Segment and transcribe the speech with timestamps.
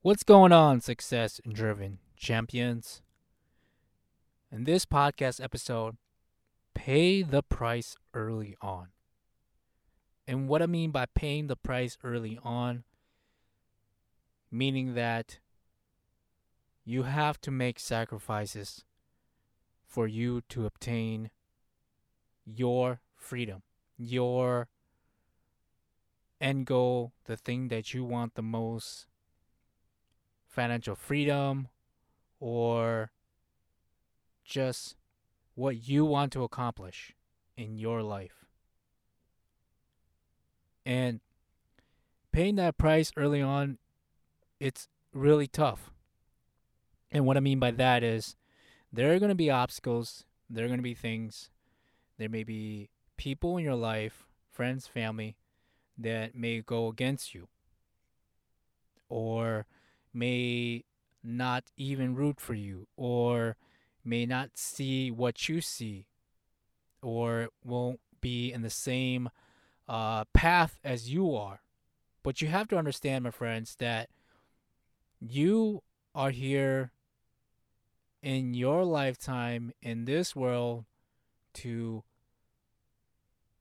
[0.00, 3.02] What's going on, success driven champions?
[4.52, 5.96] In this podcast episode,
[6.72, 8.90] pay the price early on.
[10.28, 12.84] And what I mean by paying the price early on,
[14.52, 15.40] meaning that
[16.84, 18.84] you have to make sacrifices
[19.84, 21.30] for you to obtain
[22.46, 23.62] your freedom,
[23.96, 24.68] your
[26.40, 29.08] end goal, the thing that you want the most
[30.48, 31.68] financial freedom
[32.40, 33.10] or
[34.44, 34.96] just
[35.54, 37.12] what you want to accomplish
[37.56, 38.46] in your life.
[40.86, 41.20] And
[42.32, 43.78] paying that price early on,
[44.58, 45.90] it's really tough.
[47.10, 48.36] And what I mean by that is
[48.92, 51.50] there are going to be obstacles, there are going to be things,
[52.18, 55.36] there may be people in your life, friends, family,
[55.98, 57.48] that may go against you
[59.08, 59.66] or
[60.12, 60.84] may
[61.22, 63.56] not even root for you or
[64.04, 66.06] may not see what you see
[67.02, 69.28] or won't be in the same
[69.88, 71.62] uh, path as you are.
[72.22, 74.10] But you have to understand, my friends, that
[75.20, 75.82] you
[76.14, 76.92] are here
[78.22, 80.84] in your lifetime in this world
[81.54, 82.02] to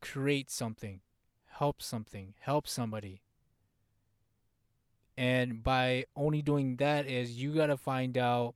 [0.00, 1.00] create something,
[1.46, 3.22] help something, help somebody.
[5.16, 8.54] And by only doing that is you got to find out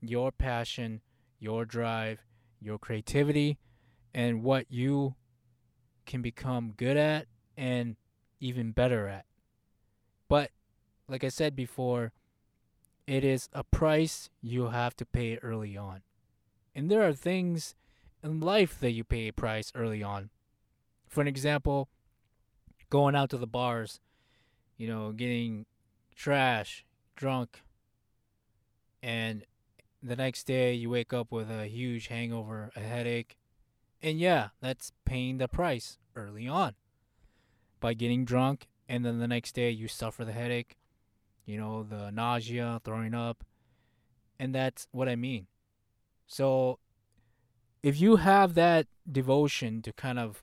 [0.00, 1.00] your passion,
[1.38, 2.20] your drive,
[2.60, 3.58] your creativity
[4.14, 5.14] and what you
[6.04, 7.96] can become good at and
[8.40, 9.24] even better at.
[10.28, 10.50] But
[11.08, 12.12] like I said before,
[13.06, 16.02] it is a price you have to pay early on.
[16.74, 17.74] And there are things
[18.22, 20.30] in life that you pay a price early on.
[21.06, 21.88] For an example,
[22.90, 24.00] going out to the bars,
[24.76, 25.66] you know, getting
[26.16, 27.62] trash, drunk,
[29.02, 29.44] and
[30.02, 33.36] the next day you wake up with a huge hangover, a headache,
[34.02, 36.74] and yeah, that's paying the price early on
[37.80, 40.76] by getting drunk, and then the next day you suffer the headache,
[41.44, 43.44] you know, the nausea, throwing up,
[44.38, 45.46] and that's what I mean.
[46.26, 46.78] So
[47.82, 50.42] if you have that devotion to kind of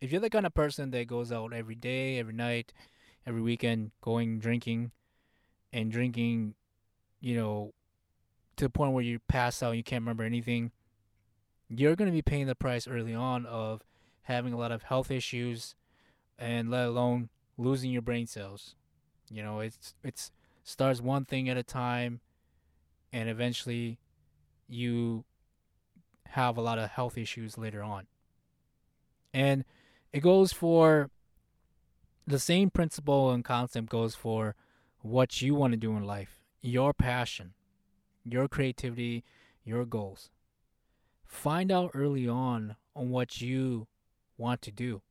[0.00, 2.72] if you're the kind of person that goes out every day, every night,
[3.26, 4.92] every weekend, going drinking
[5.72, 6.54] and drinking,
[7.20, 7.72] you know,
[8.56, 10.72] to the point where you pass out and you can't remember anything,
[11.68, 13.82] you're going to be paying the price early on of
[14.22, 15.74] having a lot of health issues
[16.38, 18.74] and let alone losing your brain cells.
[19.30, 20.30] You know, it's it's
[20.62, 22.20] starts one thing at a time
[23.12, 23.98] and eventually
[24.68, 25.24] you
[26.26, 28.06] have a lot of health issues later on.
[29.32, 29.64] And
[30.12, 31.10] it goes for
[32.26, 34.54] the same principle and concept goes for
[35.00, 37.54] what you want to do in life, your passion,
[38.24, 39.24] your creativity,
[39.64, 40.30] your goals.
[41.24, 43.86] Find out early on on what you
[44.36, 45.02] want to do.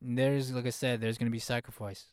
[0.00, 2.06] And there's, like I said, there's going to be sacrifice.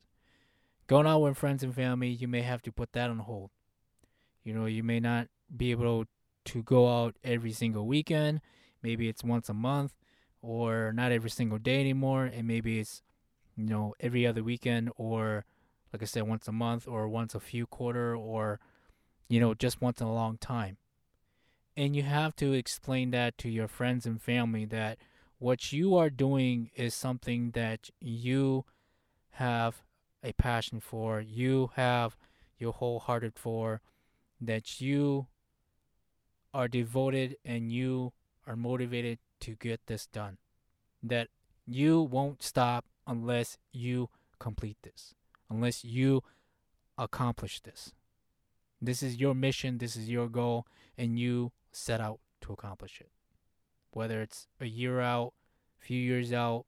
[0.88, 3.52] Going out with friends and family, you may have to put that on hold.
[4.44, 6.06] You know, you may not be able
[6.46, 8.42] to go out every single weekend.
[8.84, 9.94] Maybe it's once a month
[10.42, 12.26] or not every single day anymore.
[12.26, 13.02] And maybe it's,
[13.56, 15.46] you know, every other weekend or
[15.92, 18.60] like I said, once a month or once a few quarter or,
[19.28, 20.78] you know, just once in a long time.
[21.78, 24.98] And you have to explain that to your friends and family that
[25.40, 28.66] what you are doing is something that you
[29.32, 29.84] have
[30.24, 32.16] a passion for, you have
[32.58, 33.82] your wholehearted for,
[34.40, 35.28] that you
[36.54, 38.14] are devoted and you
[38.48, 40.38] are motivated to get this done.
[41.04, 41.28] That
[41.68, 44.10] you won't stop unless you
[44.40, 45.14] complete this
[45.50, 46.24] unless you
[46.98, 47.94] accomplish this.
[48.82, 50.66] This is your mission, this is your goal,
[50.98, 53.10] and you set out to accomplish it.
[53.92, 55.34] Whether it's a year out,
[55.80, 56.66] few years out,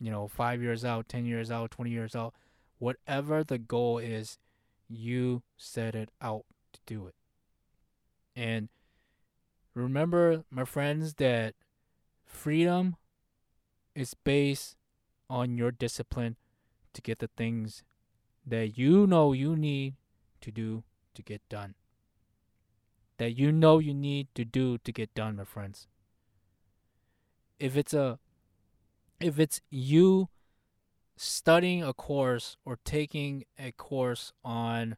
[0.00, 2.34] you know, five years out, 10 years out, 20 years out,
[2.78, 4.38] whatever the goal is,
[4.88, 7.14] you set it out to do it.
[8.36, 8.68] And
[9.74, 11.54] remember, my friends, that
[12.24, 12.96] freedom
[13.94, 14.76] is based
[15.30, 16.36] on your discipline
[16.94, 17.82] to get the things
[18.46, 19.94] that you know you need
[20.40, 21.74] to do to get done.
[23.18, 25.86] That you know you need to do to get done, my friends.
[27.58, 28.18] If it's a
[29.20, 30.28] if it's you
[31.16, 34.96] studying a course or taking a course on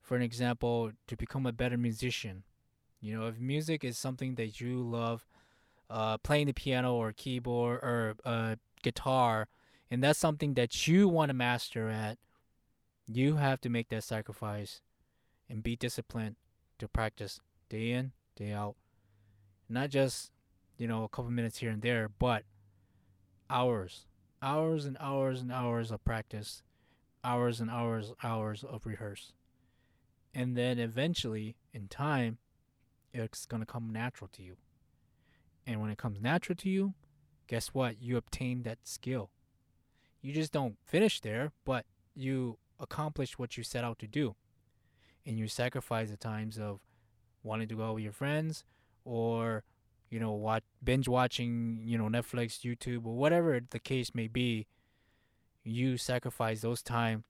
[0.00, 2.42] for an example to become a better musician
[3.00, 5.26] you know if music is something that you love
[5.88, 9.46] uh, playing the piano or keyboard or uh, guitar
[9.90, 12.18] and that's something that you want to master at,
[13.06, 14.80] You have to make that sacrifice
[15.48, 16.36] and be disciplined
[16.78, 18.74] to practice day in, day out.
[19.68, 20.32] Not just,
[20.76, 22.42] you know, a couple minutes here and there, but
[23.48, 24.06] hours,
[24.42, 26.62] hours and hours and hours of practice,
[27.22, 29.32] hours and hours, hours of rehearse.
[30.34, 32.38] And then eventually, in time,
[33.12, 34.56] it's going to come natural to you.
[35.66, 36.94] And when it comes natural to you,
[37.46, 38.02] guess what?
[38.02, 39.30] You obtain that skill.
[40.26, 41.86] You just don't finish there, but
[42.16, 44.34] you accomplish what you set out to do.
[45.24, 46.80] And you sacrifice the times of
[47.44, 48.64] wanting to go out with your friends
[49.04, 49.62] or
[50.10, 54.66] you know watch binge watching you know Netflix, YouTube or whatever the case may be.
[55.62, 57.22] You sacrifice those time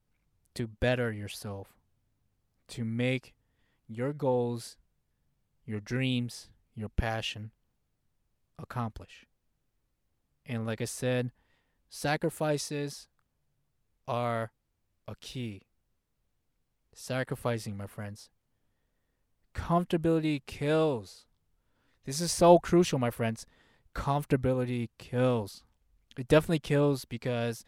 [0.55, 1.75] to better yourself,
[2.69, 3.35] to make
[3.87, 4.79] your goals,
[5.67, 7.51] your dreams, your passion
[8.59, 9.27] accomplish.
[10.47, 11.31] And like I said,
[11.89, 13.09] sacrifices
[14.07, 14.53] are
[15.07, 15.63] a key.
[16.93, 18.31] Sacrificing, my friends.
[19.55, 21.27] Comfortability kills.
[22.05, 23.47] This is so crucial, my friends.
[23.95, 25.63] Comfortability kills.
[26.17, 27.65] It definitely kills because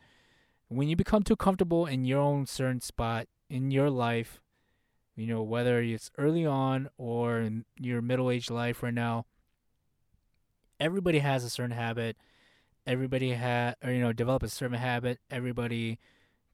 [0.69, 4.41] when you become too comfortable in your own certain spot in your life,
[5.17, 9.27] you know, whether it's early on or in your middle aged life right now,
[10.79, 12.17] everybody has a certain habit.
[12.87, 15.19] Everybody had, or you know, develop a certain habit.
[15.31, 15.99] Everybody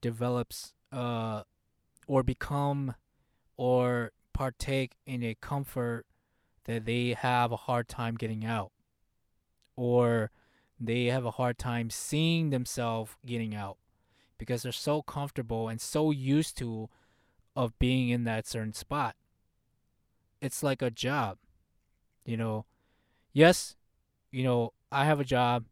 [0.01, 1.43] develops, uh,
[2.07, 2.95] or become,
[3.57, 6.07] or partake in a comfort
[6.65, 8.73] that they have a hard time getting out,
[9.77, 10.31] or
[10.81, 13.79] they have a hard time seeing themselves getting out
[14.39, 16.89] because they're so comfortable and so used to
[17.57, 19.15] of being in that certain spot.
[20.41, 21.39] It's like a job.
[22.25, 22.65] You know,
[23.33, 23.77] yes,
[24.31, 25.65] you know, I have a job,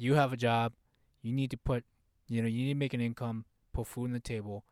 [0.00, 0.72] you have a job,
[1.20, 1.84] you need to put,
[2.26, 3.44] you know, you need to make an income,
[3.74, 4.64] put food on the table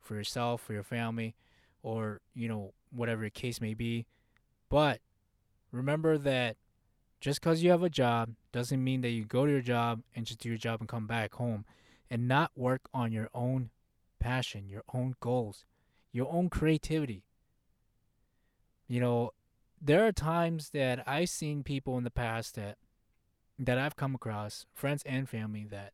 [0.00, 1.34] for yourself, for your family,
[1.82, 4.06] or, you know, whatever the case may be.
[4.68, 5.00] But
[5.72, 6.56] remember that
[7.20, 10.24] just because you have a job doesn't mean that you go to your job and
[10.24, 11.64] just do your job and come back home
[12.08, 13.70] and not work on your own
[14.20, 15.64] passion, your own goals,
[16.12, 17.24] your own creativity.
[18.86, 19.32] You know,
[19.82, 22.78] there are times that I've seen people in the past that
[23.58, 25.92] that I've come across, friends and family, that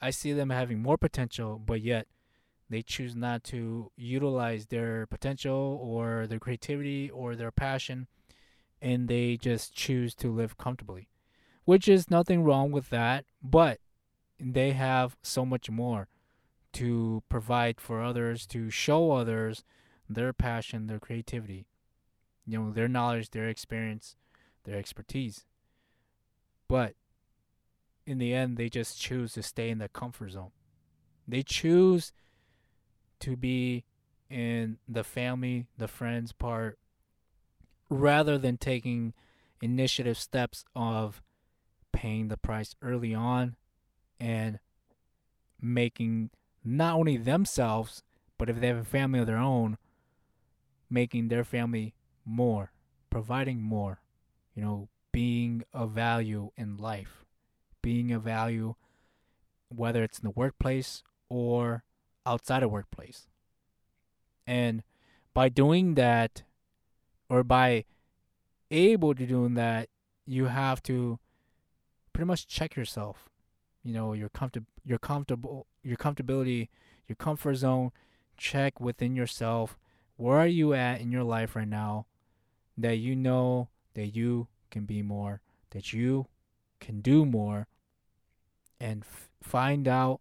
[0.00, 2.06] I see them having more potential, but yet
[2.68, 8.06] they choose not to utilize their potential or their creativity or their passion,
[8.80, 11.08] and they just choose to live comfortably,
[11.64, 13.78] which is nothing wrong with that, but
[14.38, 16.08] they have so much more
[16.72, 19.64] to provide for others, to show others
[20.08, 21.66] their passion, their creativity
[22.50, 24.16] you know, their knowledge, their experience,
[24.64, 25.44] their expertise.
[26.70, 26.94] But
[28.06, 30.52] in the end, they just choose to stay in the comfort zone.
[31.26, 32.12] They choose
[33.18, 33.84] to be
[34.30, 36.78] in the family, the friends part,
[37.88, 39.14] rather than taking
[39.60, 41.20] initiative steps of
[41.90, 43.56] paying the price early on
[44.20, 44.60] and
[45.60, 46.30] making
[46.64, 48.04] not only themselves,
[48.38, 49.76] but if they have a family of their own,
[50.88, 51.94] making their family
[52.24, 52.70] more,
[53.10, 54.02] providing more,
[54.54, 57.24] you know, being of value in life,
[57.82, 58.74] being of value
[59.68, 61.84] whether it's in the workplace or
[62.26, 63.28] outside of workplace.
[64.46, 64.82] And
[65.32, 66.42] by doing that
[67.28, 67.84] or by
[68.70, 69.88] able to doing that,
[70.26, 71.20] you have to
[72.12, 73.28] pretty much check yourself.
[73.84, 76.68] You know, your comfort your comfortable your comfortability,
[77.06, 77.92] your comfort zone,
[78.36, 79.78] check within yourself.
[80.16, 82.06] Where are you at in your life right now?
[82.80, 86.26] that you know that you can be more, that you
[86.80, 87.66] can do more,
[88.80, 90.20] and f- find out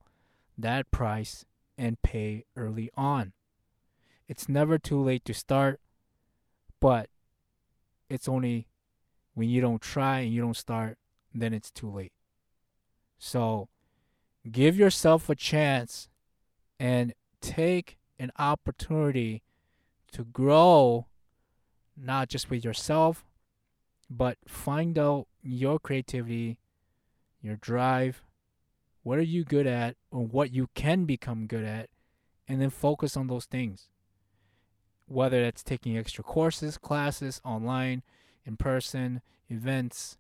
[0.57, 1.45] that price
[1.77, 3.33] and pay early on.
[4.27, 5.79] It's never too late to start,
[6.79, 7.09] but
[8.09, 8.67] it's only
[9.33, 10.97] when you don't try and you don't start,
[11.33, 12.13] then it's too late.
[13.17, 13.69] So
[14.49, 16.09] give yourself a chance
[16.79, 19.43] and take an opportunity
[20.11, 21.07] to grow
[21.95, 23.25] not just with yourself,
[24.09, 26.59] but find out your creativity,
[27.41, 28.23] your drive,
[29.03, 31.89] what are you good at, or what you can become good at,
[32.47, 33.89] and then focus on those things.
[35.07, 38.03] Whether that's taking extra courses, classes, online,
[38.45, 40.17] in person, events,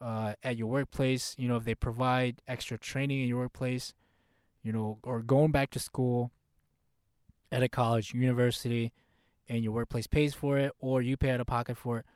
[0.00, 3.94] uh, at your workplace, you know, if they provide extra training in your workplace,
[4.62, 6.32] you know, or going back to school
[7.50, 8.92] at a college, university,
[9.48, 12.06] and your workplace pays for it or you pay out of pocket for it,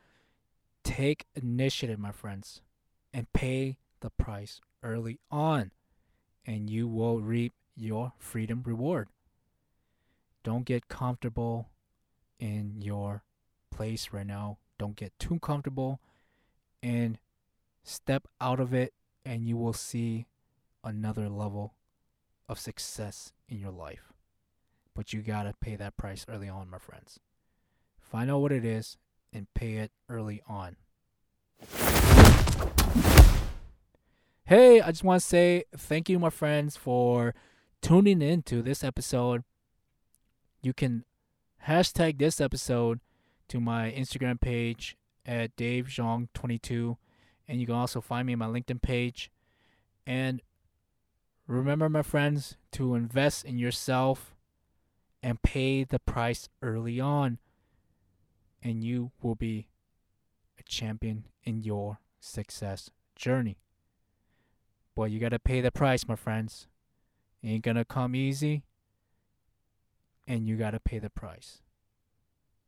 [0.85, 2.61] take initiative, my friends,
[3.13, 5.73] and pay the price early on,
[6.47, 9.09] and you will reap your freedom reward.
[10.43, 11.69] don't get comfortable
[12.39, 13.23] in your
[13.71, 14.59] place right now.
[14.79, 16.01] Don't get too comfortable
[16.83, 17.19] and
[17.85, 18.95] step out of it,
[19.25, 20.27] and you will see
[20.83, 21.75] another level
[22.49, 24.13] of success in your life.
[24.95, 27.21] But you gotta pay that price early on, my friends.
[27.99, 28.97] Find out what it is
[29.33, 30.77] and pay it early on.
[34.45, 37.35] Hey, I just want to say thank you, my friends, for
[37.81, 39.45] tuning in to this episode.
[40.63, 41.05] You can
[41.67, 43.01] hashtag this episode
[43.49, 46.97] to my Instagram page at DavidXiong22,
[47.47, 49.31] and you can also find me on my LinkedIn page.
[50.07, 50.43] And
[51.47, 54.35] remember, my friends, to invest in yourself
[55.23, 57.39] and pay the price early on,
[58.63, 59.69] and you will be
[60.59, 63.59] a champion in your success journey.
[64.95, 66.67] But you gotta pay the price, my friends.
[67.43, 68.65] ain't gonna come easy,
[70.27, 71.63] and you gotta pay the price.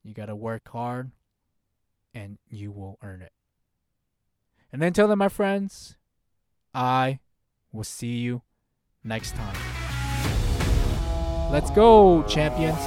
[0.03, 1.11] You gotta work hard,
[2.15, 3.33] and you will earn it.
[4.73, 5.97] And until then, my friends,
[6.75, 7.21] I
[7.71, 8.43] will see you
[9.05, 9.57] next time.
[11.51, 12.79] Let's go, champions.